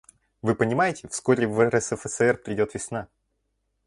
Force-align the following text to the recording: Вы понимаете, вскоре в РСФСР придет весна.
Вы 0.41 0.55
понимаете, 0.55 1.07
вскоре 1.07 1.45
в 1.47 1.59
РСФСР 1.63 2.41
придет 2.43 2.73
весна. 2.73 3.07